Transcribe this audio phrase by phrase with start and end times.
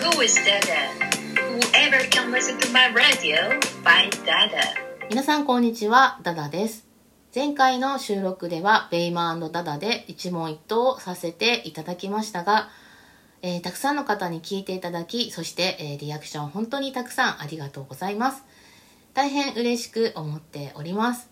[0.00, 0.90] Who is Dada?
[1.34, 4.60] Whoever can listen to my radio, find Dada.
[5.10, 6.86] 皆さんこんにちは、ダダです。
[7.34, 12.68] 前回の収録ではベイマーダダで一問一答させていただきましたが、
[13.42, 18.44] えーたくさんの方に聞いていただき、そして、えーリアクション本当にたくさんありがとうございます。
[19.14, 21.28] 大変嬉しく思っております。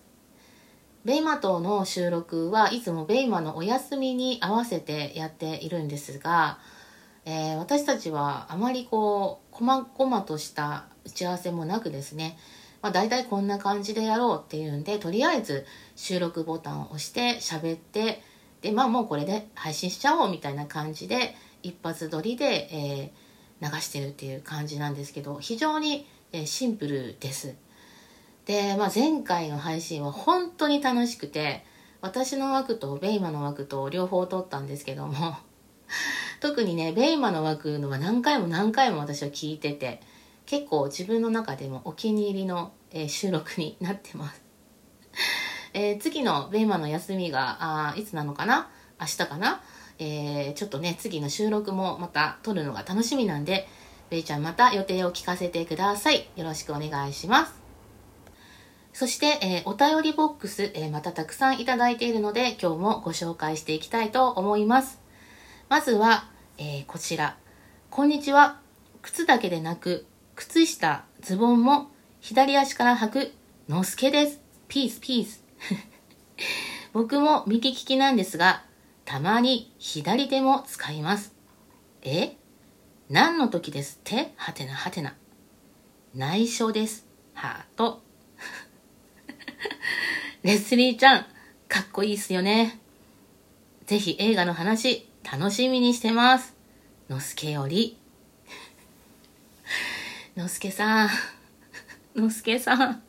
[1.05, 6.59] ベイマとの収録はいつもベイマのお休みに合わせてやっているんですが、
[7.29, 12.37] えー私たちはあまりこう、細々とした打ち合わせもなくですね、
[12.81, 15.65] まあ、大体こんな感じでやろうっていうんでとりあえず
[15.97, 18.21] 収録ボタンを押して喋って
[18.61, 23.27] でまあもうこれで配信しちゃおうみたいな感じで一発撮りで、えー
[23.59, 27.55] 流してるっていう感じなんですけど非常に、えーシンプルです。
[28.45, 31.65] で、まあ、前回の配信は本当に楽しくて
[31.99, 35.35] 私の枠とベイマの枠と両方撮ったんですけども
[36.39, 40.01] 特にねベイマの枠のは何回も何回も私は聞いてて
[40.45, 44.41] 結構自分の中でもお気に入りの、えー収録になってます、
[45.73, 47.57] えー次のベイマの休みが
[47.89, 48.69] あいつなのかな？
[48.99, 49.61] 明日かな、
[49.99, 53.67] えーちょっとね次の収録もまた撮るのが楽しみなんで
[54.09, 56.29] ベイちゃんまた予定を聞かせてください。
[56.35, 57.53] よろしくお願いします。
[58.93, 64.99] そして、えーお便りボックス、えーまたたくさんいただいているので今日もご紹介していきたいと思います。
[65.69, 67.37] まずは、えーこちら。
[67.91, 68.59] こんにちは。
[69.03, 73.31] 靴だけでなく靴下ズボンも左足から履く
[73.69, 74.41] のすけです。
[74.67, 75.43] ピースピース。
[76.93, 78.63] 僕も右利きなんですが
[79.05, 81.35] たまに左手も使います。
[82.01, 82.35] え？
[83.09, 84.33] 何の時ですって？
[84.35, 85.15] はてなはてな。
[86.15, 87.05] 内緒です。
[87.35, 88.01] ハート
[90.41, 91.25] レスリーちゃん
[91.67, 92.79] かっこいいっすよね。
[93.85, 96.55] ぜひ映画の話楽しみにしてます。
[97.09, 97.97] のすけより。
[100.37, 101.09] のすけさん。
[102.15, 103.03] のすけさん。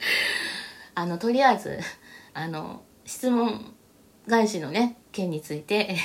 [0.94, 1.80] あのとりあえず
[2.34, 3.74] あの質問
[4.28, 5.96] 返しのね件について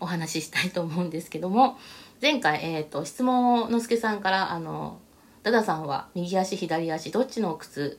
[0.00, 1.78] お話ししたいと思うんですけども。
[2.22, 5.00] 前回、えー、と質問をのすけさんからあの
[5.42, 7.98] ダダさんは右足左足どっちの靴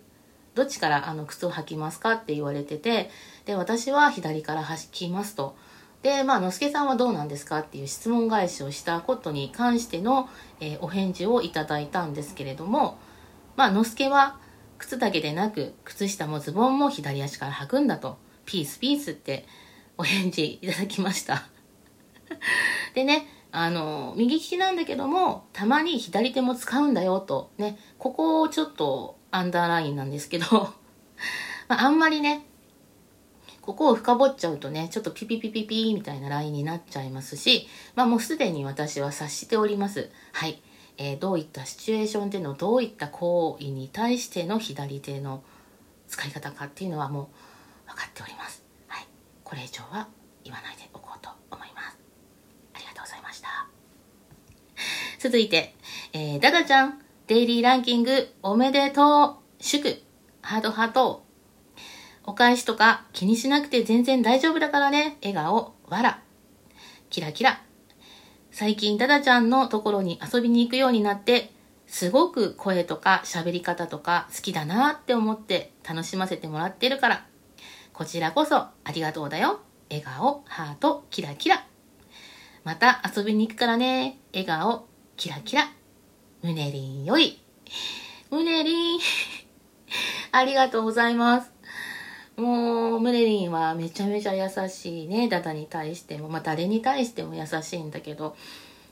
[0.54, 3.10] どっちからあの靴を履きますかって言われてて
[3.46, 5.56] で私は左から履きますと。
[6.04, 10.30] でまあのすけさんはどうなんですかっていう質問返しをしたことに関しての、
[10.60, 12.98] えーお返事をいただいたんですけれども
[13.56, 14.40] まあのすけは
[14.78, 19.46] 靴だけでなく靴下もズボンも左足から履くんだとピースピースって
[19.98, 21.44] お返事いただきました。
[22.96, 30.46] でねあの右利きなんだけどもたまに左手も使うんだよとねここをちょっとアンダーラインなんですけど、
[31.70, 32.46] まあ、あんまりね
[33.62, 40.10] ここを深掘っちゃうとねちょっとピピピピピみたいなラインになっちゃいますし、まあ、もうすでに私は察しております。
[40.34, 40.62] はい、
[40.98, 45.44] えーどういったシチュエーションでのどういった行為に対しての左手の
[46.08, 47.30] 使い方かっていうのはも
[47.86, 48.64] う分かっております。
[48.88, 49.08] はい。
[49.44, 50.08] これ以上は
[50.44, 51.98] 言わないでおこうと思います。
[52.74, 53.68] ありがとうございました。
[55.20, 55.76] 続いて、
[56.14, 59.64] えー、ダダちゃん、デイリーランキングおめでとう。
[59.64, 60.02] 祝。
[60.42, 61.31] ハートハート。
[62.24, 66.22] お返しとか気にしなくて全然大丈夫だからね笑顔、わら
[67.10, 67.62] キラキラ
[68.52, 71.52] 最近ダダちゃんのところに遊びに行くようになって
[71.88, 77.26] すごく声とか喋り方とか好きだなって思って楽しませてもらってるから
[77.94, 79.60] こちらこそありがとうだよ
[79.90, 81.66] 笑顔、ハート、キラキラ
[82.64, 84.20] また遊びに行くからね。
[84.34, 85.72] 笑顔、キラキラ。
[86.44, 87.42] ムネリンより。
[88.30, 89.00] ムネリン。
[90.32, 91.52] ありがとうございます。
[92.42, 95.30] もう、ムネリンはめちゃめちゃ優しいね。
[95.30, 98.36] ダダに対しても、まあ誰に対しても優しいんだけど、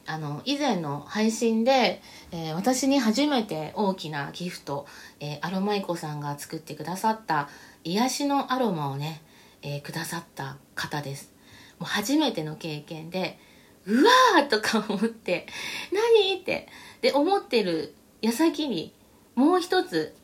[0.06, 2.02] あの、以前の配信で、
[2.32, 4.86] えー私に初めて大きなギフト、
[5.20, 7.50] えーアロマイコさんが作ってくださった
[7.84, 9.22] 癒しのアロマをね、
[9.64, 11.34] えーくださった方です。
[11.80, 13.40] もう初めての経験で、
[13.88, 15.48] うわーとか思って、
[15.92, 16.40] 何？
[16.40, 16.68] って。
[17.01, 18.94] で、思ってる矢先に、
[19.34, 20.16] もう一つ、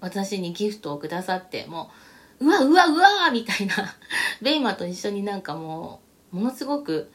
[0.00, 2.03] 私にギフトをくださって、もう、
[2.40, 3.74] うわ、うわ、うわーみたいな、
[4.42, 6.00] ベイマと一緒になんかも
[6.32, 7.12] う、ものすごく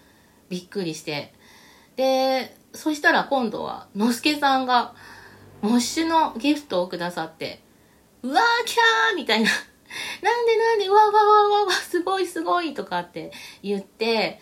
[0.49, 1.33] びっくりして、
[1.95, 4.93] で、そしたら今度は、のすけさんが、
[5.61, 7.61] モッシュのギフトをくださって、
[8.23, 9.49] うわー、キャーみたいな。
[10.21, 13.31] なんでなんで、うわわわわわ、すごいすごいとかって
[13.63, 14.39] 言って、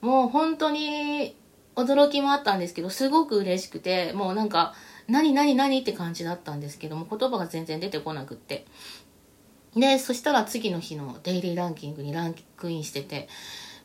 [0.00, 1.36] もう本当に
[1.76, 4.74] 驚きもあったんですけど、すごく嬉しくて、もうなんか、
[5.06, 8.64] 何何何って感じだったんですけども、言葉が全然出てこなくって。
[9.76, 13.28] で、そしたら次の日のデイリーランキングにランクインしてて、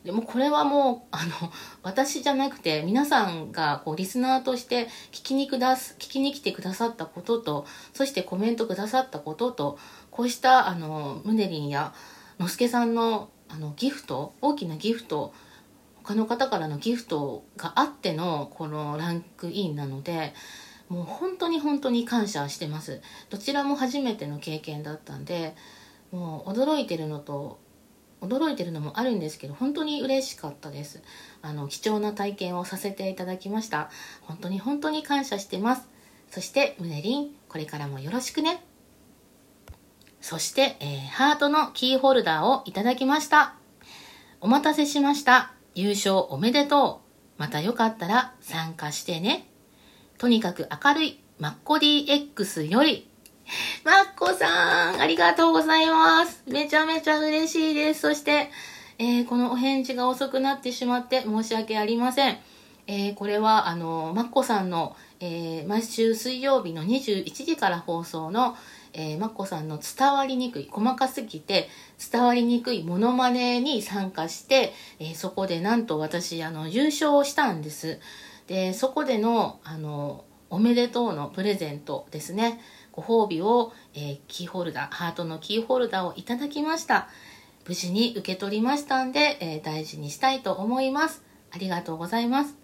[0.04, 1.52] でもこれはもうあの
[1.82, 9.78] 私じゃなくて皆さんがこうリスナーとして聞きにくだす聞きに来てくださったこととそしてコメントくださったことと
[10.10, 11.92] こうしたあのムネリンや
[12.38, 15.34] のすけさんのあのギフト大きなギフト
[16.02, 20.32] 他の方からのギフトがあってのこのランクインなので
[20.88, 23.00] もう本当に本当に感謝してます。
[23.28, 25.54] どちらも初めての経験だったんで
[26.12, 27.58] もう驚いてるのと
[28.20, 31.02] 驚いてるのもあるんですけど本当に嬉しかったです。
[31.42, 33.90] あの貴重な体験をさせていただきました。
[34.22, 35.88] 本当に本当に感謝してます。
[36.30, 38.62] そしてムネリンこれからもよろしくね。
[40.20, 43.54] そして、えーハートのキーホルダーをいただきました。
[44.40, 45.52] お待たせしました。
[45.74, 47.00] 優勝おめでと
[47.38, 47.40] う。
[47.40, 49.48] またよかったら参加してね。
[50.18, 53.09] とにかく明るいマッコ DX より
[53.84, 56.42] マッコさん、ありがとうございます。
[56.46, 58.00] めちゃめちゃ嬉しいです。
[58.00, 58.50] そして、
[58.98, 62.38] えーこのお返事が遅くなってしまって申し訳ありません。
[62.86, 68.56] えーこれは、あの、マッコさんの、えー毎週水曜日の21時から放送の、
[68.92, 71.68] えーマッコさんの伝わりにくい、細かすぎて
[72.12, 78.00] 伝わりにくいモノマネに参加して、えーそこでなんと私、あの、優勝をしたんです。
[78.46, 82.60] で、そこでの、あの、おめでとうのプレゼントですね。
[82.92, 87.08] ご褒美を、えーキーホルダー、ハートのキーホルダーをいただきました。
[87.66, 91.22] 無事に受け取りましたんで、えー大事にしたいと思います。
[91.52, 92.56] ありがとうございます。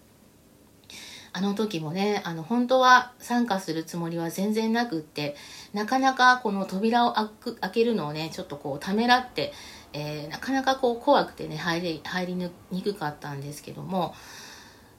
[1.33, 5.35] あの時もね、あの本当は参加するつもりは全然なくって、
[5.73, 9.53] なかなかこの扉を開く開けるのをね、ちょっとこうためらって、
[9.93, 14.15] えーなかなかこう怖くてね、入り入りにくかったんですけども、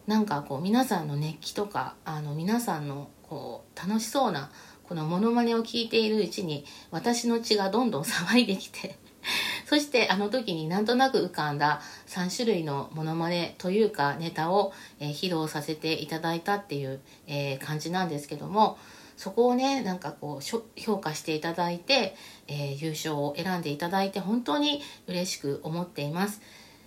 [0.07, 4.51] なんかこう皆さんの熱気とかあの皆さんのこう楽しそうな
[4.89, 8.97] このモノマネを聞いているうちに私の血がどんどん騒いできて
[9.67, 18.79] そしてあの時になんとなく浮かんだ3種類のモノマネというかネタを、えー披露させていただいたっていう、えー感じなんですけども
[19.17, 26.41] そこをねなんかこう評価していただいて、えー優勝を選んでいただいて本当に嬉しく思っています。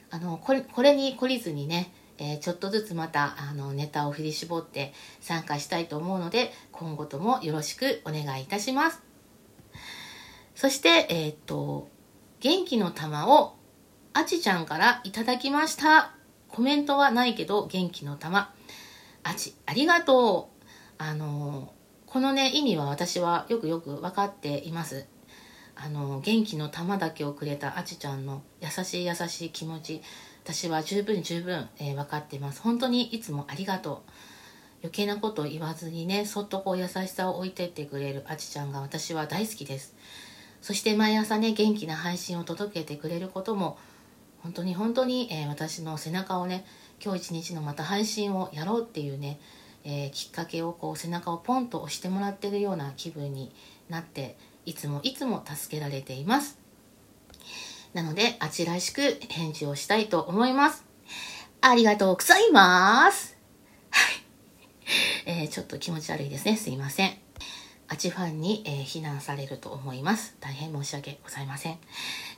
[0.09, 9.01] あのこれこれに懲りずにね、えーちょっとずつまたあのネタを振り絞って参加したいと思うので今後ともよろしくお願いいたします。
[10.56, 11.89] そしてえーっと
[12.39, 13.56] 元気の玉を
[14.13, 16.13] あちちゃんからいただきました。
[16.47, 18.53] コメントはないけど元気の玉。
[19.23, 20.63] あちありがとう。
[21.00, 21.73] あの
[22.06, 25.07] このね意味は私はよくよく分かっています。
[25.75, 30.01] あの元気の玉だけをくれたあちちゃんの優しい優しい気持ち。
[30.43, 32.61] 私は十分十分、えー分かっています。
[32.61, 34.11] 本当にいつもありがとう。
[34.81, 39.95] 余計なことを言わずにねそっとこう優しさを置いてってくれるあちちゃんが私は大好きです。
[40.61, 43.77] そして毎朝ね元気な配信を届けてくれることも
[44.39, 46.65] 本当に本当に、えー私の背中をね
[47.03, 49.39] 今日一日のまた配信をやろうっていうね、
[49.83, 53.51] えーきっかけをこう背中をポンと押してもらってるような気分に
[53.89, 56.60] なっていつもいつも助けられています。
[57.93, 60.85] なのであちらしく返事をしたいと思います
[61.61, 63.38] ありがとうございます
[63.89, 67.11] はい、えーちょっと気持ち悪いですねすいません
[67.91, 70.38] あちファンに、えー非難されると思います。
[70.39, 71.73] 大変申し訳ございません。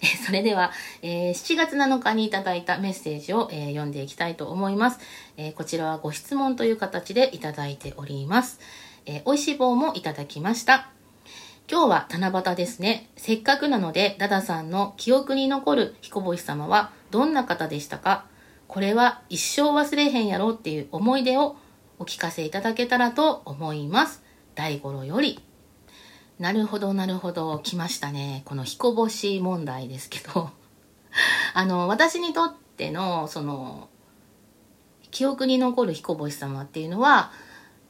[0.02, 0.72] えーそれでは、
[1.04, 5.00] えー7月7日にいただいたメッセージを、え読んでいきたいと思います、
[5.38, 8.60] えこちらはご質問という形でいただいております。
[9.06, 10.93] えー、おいしい棒もいただきました。
[11.72, 13.10] 今日は七夕ですね。
[13.16, 18.26] せっかくなので、ダダさんの記憶に残る彦星様はどんな方でしたか？
[18.68, 21.56] これは一生忘れへんやろっていう思い出を
[22.00, 24.22] お聞かせいただけたらと思います。
[24.56, 25.40] 大五郎より。
[26.38, 27.58] なるほど、なるほど。
[27.60, 28.42] 来ましたね。
[28.46, 30.50] この彦星問題ですけど。
[31.54, 33.88] あの、私にとっての、その、
[35.12, 37.32] 記憶に残る彦星様っていうのは、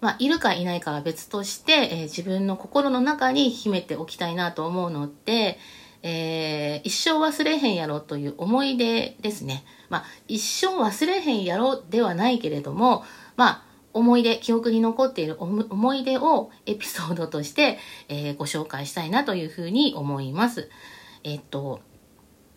[0.04, 5.58] まあ、いるかいないかは別として、えー自分の心の中に秘めておきたいなと思うのって、
[6.02, 9.64] えー一生忘れへんやろという思い出ですね。
[9.88, 13.06] まあ、一生忘れへんやろではないけれども、
[13.38, 17.80] まあ、思い出、記憶に残っている思思い出をエピソードとして、
[18.10, 20.70] えーご紹介したいなというふうに思います。
[21.24, 21.80] えっと、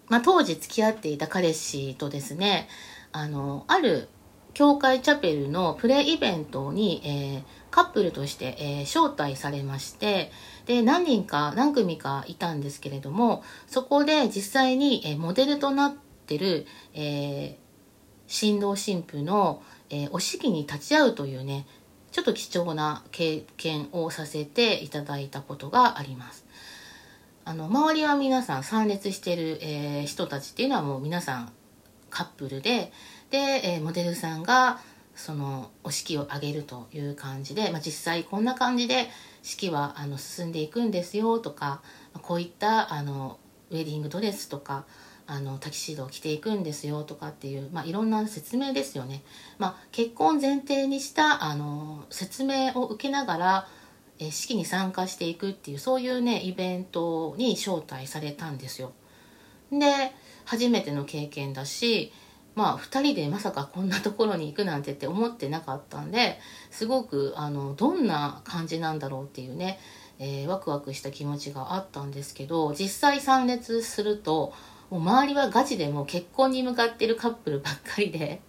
[0.08, 2.68] まあ、当時付き合っていた彼氏とですね、
[3.12, 4.08] あの、ある
[4.56, 10.32] 教会チャペルのプレイベントに、えーカップルとして、えー招待されまして、
[10.64, 15.94] で、何人か、何組かいたんですけれども、そこで実際に、えーモデルとなっ
[16.26, 17.54] てる、えー
[18.28, 21.66] 新郎新婦の、えーお式に立ち会うというね、
[22.10, 26.46] ちょっと貴重な経験をさせていただいたことがあります。
[27.44, 31.52] あの周りは皆さん参列してる、えー人たちっていうのはもう皆さん
[32.08, 32.90] カップルで
[33.30, 34.80] で、えーモデルさんが
[35.14, 39.08] そのお式を挙げるという感じで、まあ、実際こんな感じで
[39.42, 41.80] 式はあの進んでいくんですよとか
[42.22, 43.38] こういったあの
[43.70, 44.84] ウェディングドレスとか
[45.26, 49.22] あのタキシードを着ていくんですよとかっていう、まあ、いろんな説明ですよね、
[49.58, 53.68] まあ、結婚前提にしたあの説明を受けながら
[54.18, 58.92] え式に参加していくっていうそういうねイベントに招待されたんですよ。
[59.70, 60.12] で
[60.44, 62.12] 初めての経験だし
[62.56, 69.78] まあ2人でまさかこんなところに行くなんてって思ってなかったんですごくあのどんな感じなんだろうっていうね、
[70.18, 74.54] えーワクワクした気持ちがあったんですけど実際参列すると
[74.90, 78.40] もう周りはガチでもう結婚に向かってるカップルばっかりで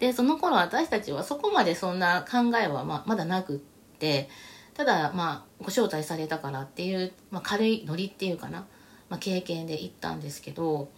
[0.00, 3.58] でその頃私たちはそこまでそんな考えはままだなくっ
[3.98, 4.28] て
[4.74, 8.66] ただまあご招待されたからっていう、まあ、軽いノリっていうかな、
[9.08, 10.90] まあ、経験で行ったんですけど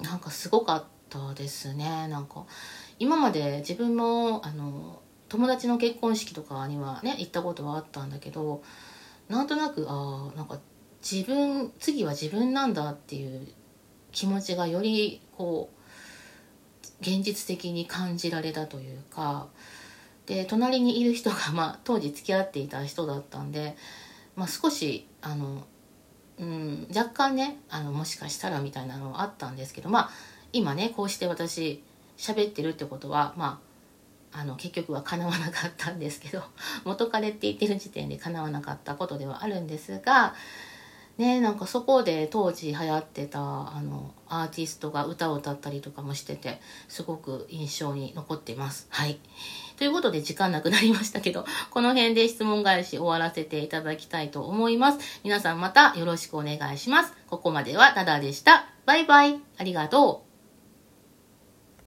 [0.00, 0.95] なんかすごかった
[1.34, 2.08] ですね。
[2.08, 2.44] なんか
[2.98, 8.62] 今まで自分もあの友達の結婚式とかにはね行ったことはあったんだけど
[9.28, 10.58] なんとなくあーなんか
[11.02, 13.46] 自分次は自分なんだっていう
[14.12, 15.76] 気持ちがよりこう
[17.00, 19.48] 現実的に感じられたというか
[20.26, 23.76] で隣にいる人が、まあ、当時付き合っていた人だったんで、
[24.34, 25.64] まあ、少しあの、
[26.38, 30.10] うん、若干ねあのもしかしたらみたいなのはあったんですけどまあ
[30.52, 31.82] 今ねこうして私
[32.16, 33.60] 喋ってるってことはま
[34.32, 36.42] ああの結局は叶わなかったんですけど
[36.84, 40.34] 元彼って言ってる時点で叶わなかったことではあるんですが
[41.16, 48.86] ねなんかそこで当時流行ってたあのアーティストが歌を歌ったりとかもしててすごく印象に残っています。
[48.90, 49.18] はい
[49.76, 54.98] ということで時間なくなりましたけど、 この辺で質問返し終わらせていただきたいと思います。
[55.22, 57.12] 皆さんまたよろしくお願いします。
[57.28, 58.66] ここまではダダでした。
[58.86, 59.38] バイバイ。
[59.58, 60.25] ありがとう。